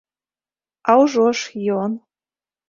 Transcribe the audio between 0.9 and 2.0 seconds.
А ўжо ж, ён.